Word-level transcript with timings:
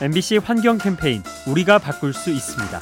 MBC 0.00 0.36
환경 0.36 0.78
캠페인 0.78 1.24
우리가 1.48 1.80
바꿀 1.80 2.12
수 2.12 2.30
있습니다. 2.30 2.78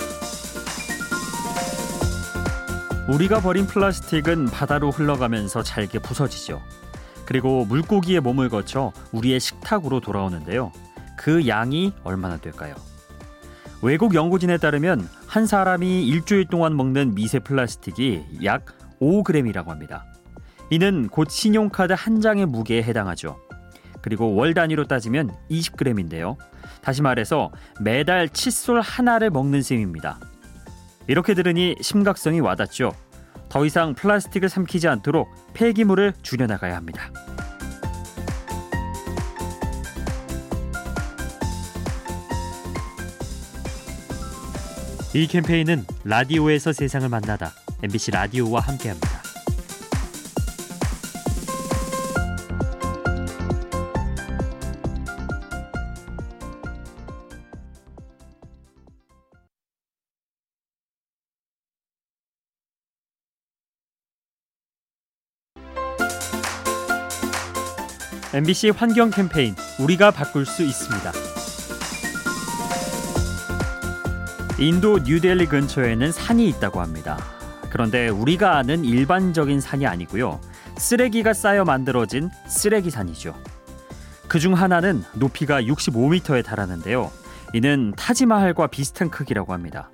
우리가 3.09 3.41
버린 3.41 3.67
플라스틱은 3.67 4.47
바다로 4.47 4.91
흘러가면서 4.91 5.63
잘게 5.63 5.99
부서지죠. 6.01 6.61
그리고 7.25 7.65
물고기의 7.65 8.21
몸을 8.21 8.51
거쳐 8.51 8.93
우리의 9.13 9.41
식탁으로 9.41 10.01
돌아오는데요. 10.01 10.73
그 11.17 11.49
양이 11.49 11.95
얼마나 12.05 12.37
될까요? 12.37 12.75
외국 13.81 14.15
연구진에 14.15 14.59
따르면 14.59 15.09
한 15.27 15.47
사람이 15.47 16.07
일주일 16.07 16.45
동안 16.49 16.77
먹는 16.77 17.15
미세 17.15 17.39
플라스틱이 17.39 18.45
약 18.45 18.67
5g이라고 19.01 19.69
합니다. 19.69 20.05
이는 20.69 21.09
곧 21.09 21.31
신용카드 21.31 21.95
한 21.97 22.21
장의 22.21 22.45
무게에 22.45 22.83
해당하죠. 22.83 23.39
그리고 24.03 24.35
월 24.35 24.53
단위로 24.53 24.85
따지면 24.85 25.35
20g인데요. 25.51 26.37
다시 26.83 27.03
말해서 27.03 27.51
매달 27.81 28.29
칫솔 28.29 28.81
하나를 28.81 29.31
먹는 29.31 29.63
셈입니다. 29.63 30.19
이렇게 31.07 31.35
들으니 31.35 31.77
심각성이 31.81 32.41
와닿죠. 32.41 32.93
더 33.49 33.65
이상 33.65 33.95
플라스틱을 33.95 34.49
삼키지 34.49 34.89
않도록 34.89 35.29
폐기물을 35.55 36.15
줄여나가야 36.23 36.77
합니다. 36.77 37.11
이 45.15 45.27
캠페인은 45.27 45.87
라디오에서 46.05 46.73
세상을 46.73 47.09
만나다 47.09 47.53
MBC 47.83 48.11
라디오와 48.11 48.61
함께합니다. 48.61 49.16
MBC 68.37 68.69
환경 68.69 69.09
캠페인 69.09 69.55
우리가 69.81 70.11
바꿀 70.11 70.45
수 70.45 70.63
있습니다. 70.63 71.11
인도 74.59 74.99
뉴델리 74.99 75.47
근처에는 75.47 76.13
산이 76.13 76.47
있다고 76.51 76.83
합니다. 76.83 77.17
그런데 77.71 78.11
우리가 78.11 78.59
아는 78.59 78.85
일반적인 78.85 79.63
산이 79.63 79.87
아니고요. 79.87 80.39
쓰레기가 80.77 81.33
쌓여 81.33 81.65
만들어진 81.65 82.29
쓰레기산이죠. 82.47 83.35
그 84.29 84.39
중 84.39 84.53
하나는 84.53 85.03
높이가 85.15 85.63
65m에 85.63 86.45
달하는데요. 86.45 87.11
이는 87.55 87.95
타지마할과 87.97 88.67
비슷한 88.67 89.09
크기라고 89.09 89.55
합니다. 89.55 89.89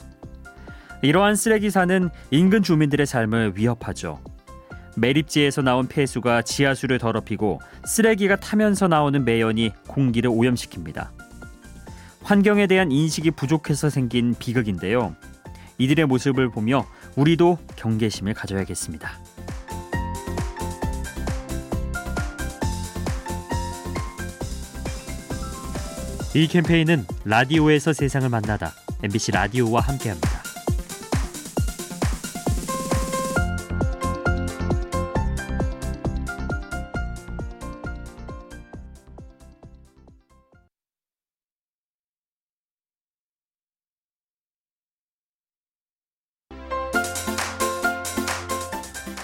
이러한 1.02 1.36
쓰레기산은 1.36 2.10
인근 2.32 2.64
주민들의 2.64 3.06
삶을 3.06 3.52
위협하죠. 3.54 4.18
매립지에서 4.96 5.62
나온 5.62 5.86
폐수가 5.88 6.42
지하수를 6.42 6.98
더럽히고 6.98 7.60
쓰레기가 7.86 8.36
타면서 8.36 8.88
나오는 8.88 9.24
매연이 9.24 9.72
공기를 9.86 10.30
오염시킵니다. 10.30 11.10
환경에 12.22 12.66
대한 12.66 12.92
인식이 12.92 13.32
부족해서 13.32 13.90
생긴 13.90 14.34
비극인데요. 14.38 15.16
이들의 15.78 16.06
모습을 16.06 16.50
보며 16.50 16.86
우리도 17.16 17.58
경계심을 17.76 18.34
가져야겠습니다. 18.34 19.10
이 26.34 26.46
캠페인은 26.46 27.04
라디오에서 27.24 27.92
세상을 27.92 28.28
만나다 28.28 28.72
MBC 29.02 29.32
라디오와 29.32 29.80
함께합니다. 29.80 30.41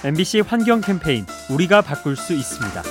MBC 0.04 0.40
환경 0.40 0.80
캠페인 0.80 1.26
우리가 1.50 1.82
바꿀 1.82 2.14
수 2.14 2.32
있습니다. 2.32 2.82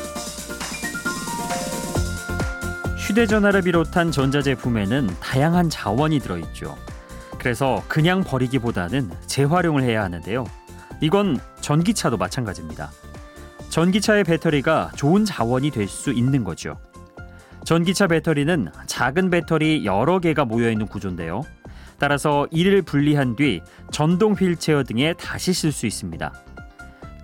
휴대전화를 2.97 3.61
비롯한 3.61 4.11
전자제품에는 4.11 5.07
다양한 5.21 5.69
자원이 5.69 6.19
들어있죠. 6.19 6.77
그래서 7.39 7.81
그냥 7.87 8.23
버리기보다는 8.23 9.09
재활용을 9.25 9.83
해야 9.83 10.03
하는데요. 10.03 10.45
이건 10.99 11.39
전기차도 11.61 12.17
마찬가지입니다. 12.17 12.91
전기차의 13.69 14.25
배터리가 14.25 14.91
좋은 14.95 15.23
자원이 15.23 15.71
될 15.71 15.87
수 15.87 16.11
있는 16.11 16.43
거죠. 16.43 16.77
전기차 17.63 18.07
배터리는 18.07 18.69
작은 18.85 19.29
배터리 19.29 19.85
여러 19.85 20.19
개가 20.19 20.43
모여 20.43 20.69
있는 20.69 20.87
구조인데요. 20.87 21.43
따라서 21.99 22.47
이를 22.51 22.81
분리한 22.81 23.37
뒤 23.37 23.61
전동 23.91 24.33
휠체어 24.33 24.83
등에 24.83 25.13
다시 25.13 25.53
쓸 25.53 25.71
수 25.71 25.85
있습니다. 25.85 26.33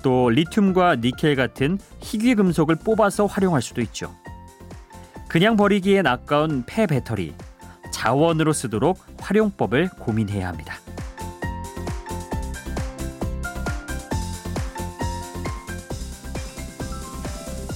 또 0.04 0.30
리튬과 0.30 0.98
니켈 0.98 1.36
같은 1.36 1.80
희귀 2.02 2.36
금속을 2.36 2.76
뽑아서 2.76 3.26
활용할 3.26 3.64
수도 3.64 3.82
있죠. 3.82 4.14
그냥 5.28 5.58
버리기엔 5.58 6.06
아까운 6.06 6.64
폐 6.68 6.86
배터리 6.86 7.34
자원으로 7.92 8.54
쓰도록 8.54 9.00
활용법을 9.20 9.90
고민해야 9.98 10.48
합니다. 10.48 10.76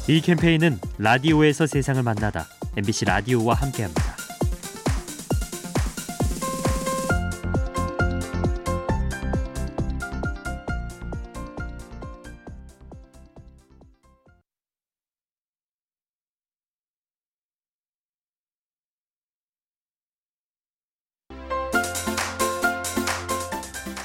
이 0.09 0.22
캠페인은 0.22 0.80
라디오에서 0.98 1.66
세상을 1.66 2.02
만나다 2.04 2.46
MBC 2.78 3.06
라디오와 3.06 3.56
함께합니다. 3.56 4.16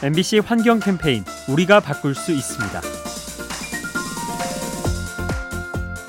MBC 0.05 0.41
환경 0.41 0.81
캠페인 0.81 1.25
우리가 1.49 1.79
바꿀 1.79 2.17
수 2.17 2.33
있습니다. 2.33 2.81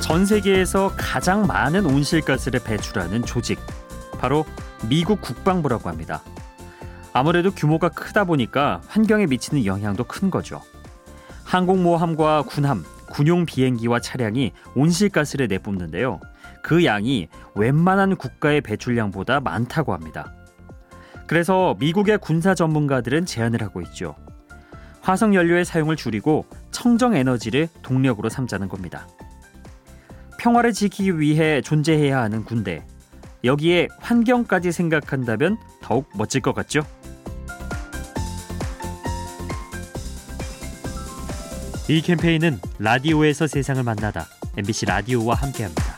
전 0.01 0.25
세계에서 0.25 0.93
가장 0.97 1.45
많은 1.45 1.85
온실가스를 1.85 2.61
배출하는 2.61 3.21
조직 3.21 3.59
바로 4.19 4.45
미국 4.89 5.21
국방부라고 5.21 5.89
합니다. 5.89 6.23
아무래도 7.13 7.51
규모가 7.51 7.89
크다 7.89 8.23
보니까 8.23 8.81
환경에 8.87 9.27
미치는 9.27 9.63
영향도 9.63 10.05
큰 10.05 10.31
거죠. 10.31 10.59
항공모함과 11.43 12.45
군함, 12.47 12.83
군용 13.11 13.45
비행기와 13.45 13.99
차량이 13.99 14.53
온실가스를 14.73 15.47
내뿜는데요. 15.47 16.19
그 16.63 16.83
양이 16.83 17.27
웬만한 17.53 18.15
국가의 18.15 18.61
배출량보다 18.61 19.39
많다고 19.39 19.93
합니다. 19.93 20.33
그래서 21.27 21.75
미국의 21.79 22.17
군사 22.19 22.53
전문가들은 22.55 23.25
제안을 23.25 23.61
하고 23.61 23.81
있죠. 23.81 24.15
화석 25.01 25.33
연료의 25.33 25.65
사용을 25.65 25.95
줄이고 25.95 26.45
청정 26.71 27.15
에너지를 27.15 27.67
동력으로 27.81 28.29
삼자는 28.29 28.69
겁니다. 28.69 29.07
평화를 30.39 30.73
지키기 30.73 31.19
위해 31.19 31.61
존재해야 31.61 32.21
하는 32.21 32.43
군대. 32.43 32.85
여기에 33.43 33.89
환경까지 33.99 34.71
생각한다면 34.71 35.57
더욱 35.81 36.09
멋질 36.15 36.41
것 36.41 36.53
같죠? 36.53 36.85
이 41.89 42.01
캠페인은 42.01 42.59
라디오에서 42.79 43.47
세상을 43.47 43.83
만나다 43.83 44.25
MBC 44.55 44.85
라디오와 44.85 45.35
함께합니다. 45.35 45.92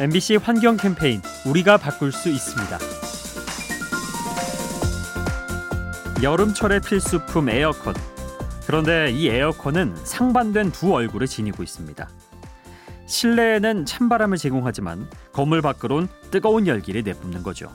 MBC 0.00 0.36
환경 0.42 0.76
캠페인 0.76 1.22
우리가 1.46 1.76
바꿀 1.76 2.10
수 2.10 2.28
있습니다. 2.28 2.78
여름철의 6.20 6.80
필수품 6.80 7.48
에어컨. 7.48 7.94
그런데 8.66 9.12
이 9.12 9.28
에어컨은 9.28 9.94
상반된 10.02 10.72
두 10.72 10.92
얼굴을 10.92 11.28
지니고 11.28 11.62
있습니다. 11.62 12.08
실내에는 13.06 13.84
찬바람을 13.84 14.36
제공하지만 14.36 15.08
건물 15.32 15.62
밖으론 15.62 16.08
뜨거운 16.32 16.66
열기를 16.66 17.04
내뿜는 17.04 17.44
거죠. 17.44 17.70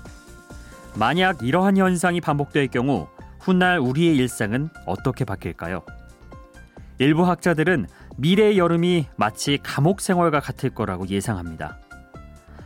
만약 0.96 1.42
이러한 1.42 1.78
현상이 1.78 2.20
반복될 2.20 2.68
경우 2.68 3.08
훗날 3.40 3.80
우리의 3.80 4.18
일상은 4.18 4.70
어떻게 4.86 5.24
바뀔까요? 5.24 5.86
일부 6.98 7.26
학자들은 7.26 7.88
미래의 8.18 8.58
여름이 8.58 9.08
마치 9.16 9.58
감옥 9.64 10.02
생활과 10.02 10.42
같을 10.42 10.72
거라고 10.72 11.08
예상합니다. 11.08 11.80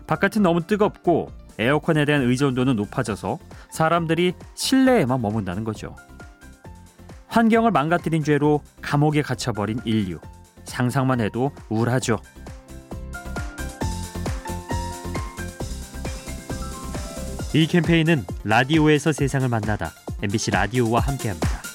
바깥은 0.07 0.41
너무 0.41 0.65
뜨겁고 0.65 1.29
에어컨에 1.59 2.05
대한 2.05 2.23
의존도는 2.23 2.75
높아져서 2.75 3.39
사람들이 3.71 4.33
실내에만 4.55 5.21
머문다는 5.21 5.63
거죠. 5.63 5.95
환경을 7.27 7.71
망가뜨린 7.71 8.23
죄로 8.23 8.61
감옥에 8.81 9.21
갇혀버린 9.21 9.79
인류. 9.85 10.19
상상만 10.65 11.19
해도 11.19 11.51
우울하죠. 11.69 12.19
이 17.55 17.67
캠페인은 17.67 18.25
라디오에서 18.43 19.11
세상을 19.11 19.47
만나다 19.47 19.91
MBC 20.23 20.51
라디오와 20.51 21.01
함께합니다. 21.01 21.72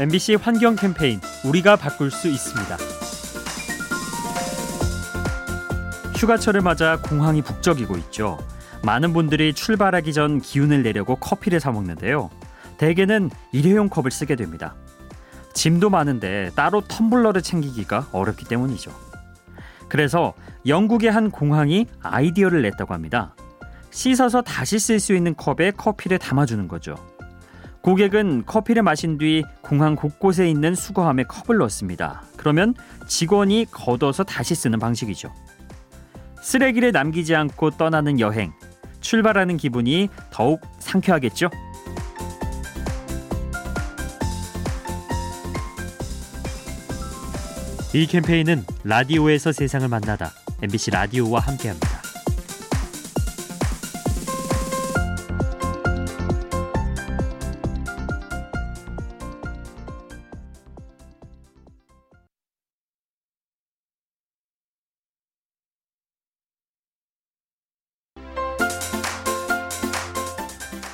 MBC 0.00 0.36
환경 0.36 0.76
캠페인 0.76 1.20
우리가 1.44 1.76
바꿀 1.76 2.10
수 2.10 2.26
있습니다. 2.26 2.74
휴가철을 6.16 6.62
맞아 6.62 6.96
공항이 7.02 7.42
북적이고 7.42 7.98
있죠. 7.98 8.38
많은 8.82 9.12
분들이 9.12 9.52
출발하기 9.52 10.14
전 10.14 10.40
기운을 10.40 10.82
내려고 10.82 11.16
커피를 11.16 11.60
사 11.60 11.70
먹는데요. 11.70 12.30
대개는 12.78 13.28
일회용 13.52 13.90
컵을 13.90 14.10
쓰게 14.10 14.36
됩니다. 14.36 14.74
짐도 15.52 15.90
많은데 15.90 16.50
따로 16.54 16.80
텀블러를 16.80 17.44
챙기기가 17.44 18.06
어렵기 18.12 18.46
때문이죠. 18.46 18.90
그래서 19.90 20.32
영국의 20.66 21.10
한 21.10 21.30
공항이 21.30 21.84
아이디어를 22.00 22.62
냈다고 22.62 22.94
합니다. 22.94 23.34
씻어서 23.90 24.40
다시 24.40 24.78
쓸 24.78 24.98
수 24.98 25.14
있는 25.14 25.34
컵에 25.34 25.72
커피를 25.72 26.18
담아주는 26.18 26.68
거죠. 26.68 26.94
고객은 27.82 28.44
커피를 28.44 28.82
마신 28.82 29.16
뒤 29.16 29.42
공항 29.62 29.96
곳곳에 29.96 30.48
있는 30.48 30.74
수거함에 30.74 31.24
컵을 31.24 31.58
넣습니다. 31.58 32.22
그러면 32.36 32.74
직원이 33.06 33.66
걷어서 33.70 34.22
다시 34.22 34.54
쓰는 34.54 34.78
방식이죠. 34.78 35.32
쓰레기를 36.42 36.92
남기지 36.92 37.34
않고 37.34 37.70
떠나는 37.72 38.20
여행. 38.20 38.52
출발하는 39.00 39.56
기분이 39.56 40.08
더욱 40.30 40.60
상쾌하겠죠? 40.78 41.48
이 47.92 48.06
캠페인은 48.06 48.64
라디오에서 48.84 49.52
세상을 49.52 49.88
만나다 49.88 50.30
MBC 50.62 50.92
라디오와 50.92 51.40
함께합니다. 51.40 51.99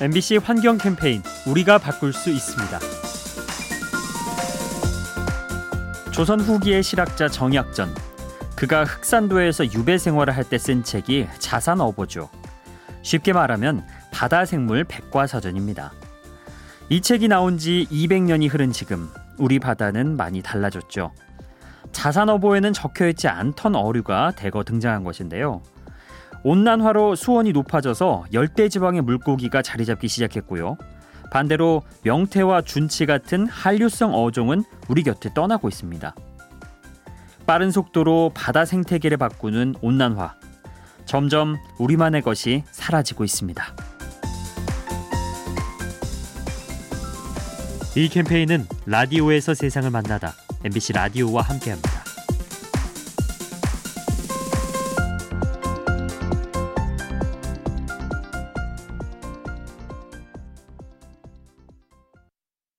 MBC 0.01 0.37
환경 0.37 0.77
캠페인 0.77 1.23
우리가 1.47 1.77
바꿀 1.79 2.13
수 2.13 2.29
있습니다. 2.29 2.79
조선 6.11 6.39
후기의 6.39 6.83
실학자 6.83 7.27
정약전 7.27 7.93
그가 8.55 8.83
흑산도에서 8.83 9.71
유배 9.73 9.97
생활을 9.97 10.35
할 10.35 10.43
때 10.45 10.57
쓴 10.57 10.83
책이 10.83 11.27
자산 11.39 11.79
어보죠. 11.81 12.29
쉽게 13.01 13.33
말하면 13.33 13.85
바다 14.11 14.45
생물 14.45 14.83
백과사전입니다. 14.83 15.93
이 16.89 17.01
책이 17.01 17.27
나온 17.27 17.57
지 17.57 17.87
200년이 17.91 18.51
흐른 18.51 18.71
지금 18.71 19.09
우리 19.37 19.59
바다는 19.59 20.15
많이 20.17 20.41
달라졌죠. 20.41 21.11
자산어보에는 21.91 22.73
적혀 22.73 23.07
있지 23.09 23.27
않던 23.27 23.75
어류가 23.75 24.31
대거 24.35 24.63
등장한 24.63 25.03
것인데요. 25.03 25.61
온난화로 26.43 27.15
수온이 27.15 27.51
높아져서 27.51 28.25
열대 28.33 28.69
지방의 28.69 29.01
물고기가 29.01 29.61
자리 29.61 29.85
잡기 29.85 30.07
시작했고요. 30.07 30.77
반대로 31.31 31.83
명태와 32.03 32.61
준치 32.61 33.05
같은 33.05 33.47
한류성 33.47 34.13
어종은 34.13 34.63
우리 34.87 35.03
곁을 35.03 35.33
떠나고 35.33 35.67
있습니다. 35.67 36.15
빠른 37.45 37.71
속도로 37.71 38.31
바다 38.33 38.65
생태계를 38.65 39.17
바꾸는 39.17 39.75
온난화. 39.81 40.35
점점 41.05 41.57
우리만의 41.79 42.21
것이 42.21 42.63
사라지고 42.71 43.23
있습니다. 43.23 43.63
이 47.95 48.09
캠페인은 48.09 48.67
라디오에서 48.85 49.53
세상을 49.53 49.89
만나다 49.89 50.33
MBC 50.63 50.93
라디오와 50.93 51.41
함께합니다. 51.41 52.06